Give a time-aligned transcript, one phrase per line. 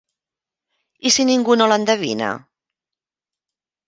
[1.09, 2.31] I si ningú no l'endevina?